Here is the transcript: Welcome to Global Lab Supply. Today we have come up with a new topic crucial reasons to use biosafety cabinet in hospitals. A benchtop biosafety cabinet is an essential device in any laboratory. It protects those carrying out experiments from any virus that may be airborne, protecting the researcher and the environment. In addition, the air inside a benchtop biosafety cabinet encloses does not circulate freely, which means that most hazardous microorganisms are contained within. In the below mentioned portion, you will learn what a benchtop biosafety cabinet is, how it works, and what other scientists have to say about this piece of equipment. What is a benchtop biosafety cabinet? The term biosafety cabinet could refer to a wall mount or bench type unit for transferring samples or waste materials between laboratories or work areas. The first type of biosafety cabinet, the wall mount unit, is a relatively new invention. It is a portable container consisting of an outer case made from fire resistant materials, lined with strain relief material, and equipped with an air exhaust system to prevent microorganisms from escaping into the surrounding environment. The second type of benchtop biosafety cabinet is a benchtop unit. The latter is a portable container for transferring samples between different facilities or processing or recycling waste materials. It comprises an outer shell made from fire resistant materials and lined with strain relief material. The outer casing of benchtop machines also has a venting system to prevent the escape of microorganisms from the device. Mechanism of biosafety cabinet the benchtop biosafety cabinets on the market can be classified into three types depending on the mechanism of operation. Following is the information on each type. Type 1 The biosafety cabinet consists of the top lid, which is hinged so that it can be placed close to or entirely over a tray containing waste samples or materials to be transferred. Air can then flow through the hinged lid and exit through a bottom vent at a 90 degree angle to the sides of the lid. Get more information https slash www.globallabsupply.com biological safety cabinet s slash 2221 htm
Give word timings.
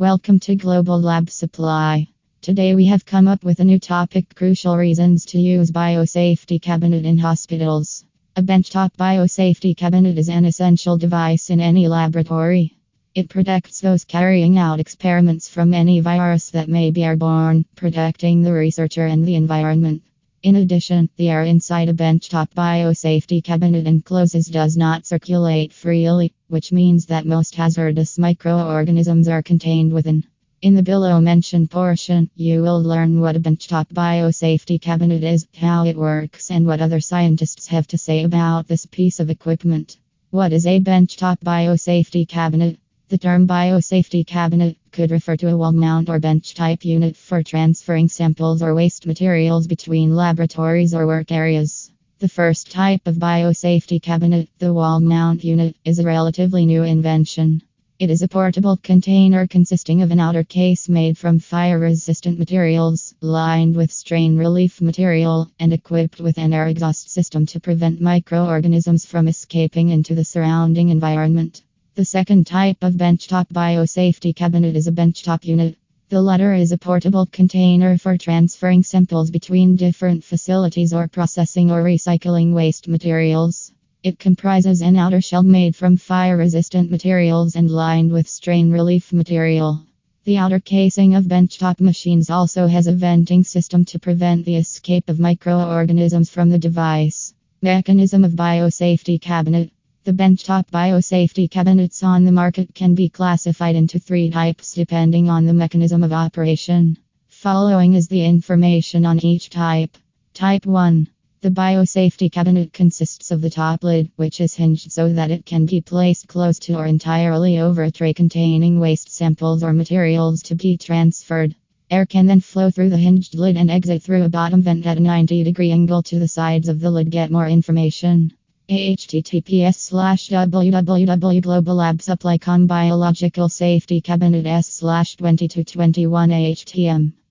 Welcome 0.00 0.38
to 0.40 0.54
Global 0.54 1.00
Lab 1.00 1.28
Supply. 1.28 2.06
Today 2.40 2.76
we 2.76 2.84
have 2.86 3.04
come 3.04 3.26
up 3.26 3.42
with 3.42 3.58
a 3.58 3.64
new 3.64 3.80
topic 3.80 4.32
crucial 4.36 4.76
reasons 4.76 5.24
to 5.24 5.40
use 5.40 5.72
biosafety 5.72 6.62
cabinet 6.62 7.04
in 7.04 7.18
hospitals. 7.18 8.04
A 8.36 8.42
benchtop 8.42 8.94
biosafety 8.96 9.76
cabinet 9.76 10.16
is 10.16 10.28
an 10.28 10.44
essential 10.44 10.98
device 10.98 11.50
in 11.50 11.60
any 11.60 11.88
laboratory. 11.88 12.76
It 13.16 13.28
protects 13.28 13.80
those 13.80 14.04
carrying 14.04 14.56
out 14.56 14.78
experiments 14.78 15.48
from 15.48 15.74
any 15.74 15.98
virus 15.98 16.50
that 16.50 16.68
may 16.68 16.92
be 16.92 17.02
airborne, 17.02 17.64
protecting 17.74 18.42
the 18.42 18.52
researcher 18.52 19.06
and 19.06 19.26
the 19.26 19.34
environment. 19.34 20.02
In 20.40 20.54
addition, 20.54 21.08
the 21.16 21.30
air 21.30 21.42
inside 21.42 21.88
a 21.88 21.92
benchtop 21.92 22.54
biosafety 22.54 23.42
cabinet 23.42 23.88
encloses 23.88 24.46
does 24.46 24.76
not 24.76 25.04
circulate 25.04 25.72
freely, 25.72 26.32
which 26.46 26.70
means 26.70 27.06
that 27.06 27.26
most 27.26 27.56
hazardous 27.56 28.18
microorganisms 28.18 29.26
are 29.26 29.42
contained 29.42 29.92
within. 29.92 30.22
In 30.62 30.76
the 30.76 30.82
below 30.84 31.20
mentioned 31.20 31.72
portion, 31.72 32.30
you 32.36 32.62
will 32.62 32.80
learn 32.80 33.20
what 33.20 33.34
a 33.34 33.40
benchtop 33.40 33.92
biosafety 33.92 34.80
cabinet 34.80 35.24
is, 35.24 35.48
how 35.56 35.84
it 35.84 35.96
works, 35.96 36.52
and 36.52 36.64
what 36.64 36.80
other 36.80 37.00
scientists 37.00 37.66
have 37.66 37.88
to 37.88 37.98
say 37.98 38.22
about 38.22 38.68
this 38.68 38.86
piece 38.86 39.18
of 39.18 39.30
equipment. 39.30 39.96
What 40.30 40.52
is 40.52 40.68
a 40.68 40.78
benchtop 40.78 41.40
biosafety 41.40 42.28
cabinet? 42.28 42.78
The 43.08 43.18
term 43.18 43.48
biosafety 43.48 44.24
cabinet 44.24 44.76
could 44.98 45.12
refer 45.12 45.36
to 45.36 45.48
a 45.48 45.56
wall 45.56 45.70
mount 45.70 46.08
or 46.08 46.18
bench 46.18 46.54
type 46.54 46.84
unit 46.84 47.16
for 47.16 47.40
transferring 47.40 48.08
samples 48.08 48.62
or 48.62 48.74
waste 48.74 49.06
materials 49.06 49.68
between 49.68 50.16
laboratories 50.16 50.92
or 50.92 51.06
work 51.06 51.30
areas. 51.30 51.92
The 52.18 52.28
first 52.28 52.72
type 52.72 53.06
of 53.06 53.14
biosafety 53.14 54.02
cabinet, 54.02 54.48
the 54.58 54.74
wall 54.74 54.98
mount 54.98 55.44
unit, 55.44 55.76
is 55.84 56.00
a 56.00 56.02
relatively 56.02 56.66
new 56.66 56.82
invention. 56.82 57.62
It 58.00 58.10
is 58.10 58.22
a 58.22 58.26
portable 58.26 58.76
container 58.76 59.46
consisting 59.46 60.02
of 60.02 60.10
an 60.10 60.18
outer 60.18 60.42
case 60.42 60.88
made 60.88 61.16
from 61.16 61.38
fire 61.38 61.78
resistant 61.78 62.36
materials, 62.36 63.14
lined 63.20 63.76
with 63.76 63.92
strain 63.92 64.36
relief 64.36 64.80
material, 64.80 65.48
and 65.60 65.72
equipped 65.72 66.18
with 66.18 66.38
an 66.38 66.52
air 66.52 66.66
exhaust 66.66 67.08
system 67.08 67.46
to 67.46 67.60
prevent 67.60 68.00
microorganisms 68.00 69.06
from 69.06 69.28
escaping 69.28 69.90
into 69.90 70.16
the 70.16 70.24
surrounding 70.24 70.88
environment. 70.88 71.62
The 71.98 72.04
second 72.04 72.46
type 72.46 72.84
of 72.84 72.94
benchtop 72.94 73.48
biosafety 73.52 74.32
cabinet 74.32 74.76
is 74.76 74.86
a 74.86 74.92
benchtop 74.92 75.44
unit. 75.44 75.76
The 76.10 76.22
latter 76.22 76.54
is 76.54 76.70
a 76.70 76.78
portable 76.78 77.26
container 77.26 77.98
for 77.98 78.16
transferring 78.16 78.84
samples 78.84 79.32
between 79.32 79.74
different 79.74 80.22
facilities 80.22 80.94
or 80.94 81.08
processing 81.08 81.72
or 81.72 81.82
recycling 81.82 82.54
waste 82.54 82.86
materials. 82.86 83.72
It 84.04 84.20
comprises 84.20 84.80
an 84.80 84.94
outer 84.94 85.20
shell 85.20 85.42
made 85.42 85.74
from 85.74 85.96
fire 85.96 86.36
resistant 86.36 86.88
materials 86.88 87.56
and 87.56 87.68
lined 87.68 88.12
with 88.12 88.28
strain 88.28 88.70
relief 88.70 89.12
material. 89.12 89.84
The 90.22 90.36
outer 90.36 90.60
casing 90.60 91.16
of 91.16 91.24
benchtop 91.24 91.80
machines 91.80 92.30
also 92.30 92.68
has 92.68 92.86
a 92.86 92.92
venting 92.92 93.42
system 93.42 93.84
to 93.86 93.98
prevent 93.98 94.44
the 94.44 94.54
escape 94.54 95.08
of 95.08 95.18
microorganisms 95.18 96.30
from 96.30 96.48
the 96.48 96.60
device. 96.60 97.34
Mechanism 97.60 98.22
of 98.22 98.34
biosafety 98.34 99.20
cabinet 99.20 99.72
the 100.08 100.14
benchtop 100.14 100.70
biosafety 100.70 101.50
cabinets 101.50 102.02
on 102.02 102.24
the 102.24 102.32
market 102.32 102.74
can 102.74 102.94
be 102.94 103.10
classified 103.10 103.76
into 103.76 103.98
three 103.98 104.30
types 104.30 104.72
depending 104.72 105.28
on 105.28 105.44
the 105.44 105.52
mechanism 105.52 106.02
of 106.02 106.14
operation. 106.14 106.96
Following 107.26 107.92
is 107.92 108.08
the 108.08 108.24
information 108.24 109.04
on 109.04 109.22
each 109.22 109.50
type. 109.50 109.98
Type 110.32 110.64
1 110.64 111.08
The 111.42 111.50
biosafety 111.50 112.32
cabinet 112.32 112.72
consists 112.72 113.30
of 113.30 113.42
the 113.42 113.50
top 113.50 113.84
lid, 113.84 114.10
which 114.16 114.40
is 114.40 114.54
hinged 114.54 114.90
so 114.92 115.12
that 115.12 115.30
it 115.30 115.44
can 115.44 115.66
be 115.66 115.82
placed 115.82 116.26
close 116.26 116.58
to 116.60 116.78
or 116.78 116.86
entirely 116.86 117.58
over 117.58 117.82
a 117.82 117.90
tray 117.90 118.14
containing 118.14 118.80
waste 118.80 119.12
samples 119.12 119.62
or 119.62 119.74
materials 119.74 120.40
to 120.44 120.54
be 120.54 120.78
transferred. 120.78 121.54
Air 121.90 122.06
can 122.06 122.24
then 122.24 122.40
flow 122.40 122.70
through 122.70 122.88
the 122.88 122.96
hinged 122.96 123.34
lid 123.34 123.58
and 123.58 123.70
exit 123.70 124.02
through 124.02 124.22
a 124.22 124.30
bottom 124.30 124.62
vent 124.62 124.86
at 124.86 124.96
a 124.96 125.00
90 125.00 125.44
degree 125.44 125.70
angle 125.70 126.02
to 126.04 126.18
the 126.18 126.28
sides 126.28 126.70
of 126.70 126.80
the 126.80 126.90
lid. 126.90 127.10
Get 127.10 127.30
more 127.30 127.46
information 127.46 128.32
https 128.68 129.76
slash 129.76 130.28
www.globallabsupply.com 130.28 132.66
biological 132.66 133.48
safety 133.48 134.02
cabinet 134.02 134.44
s 134.44 134.68
slash 134.68 135.16
2221 135.16 136.30
htm 136.30 137.12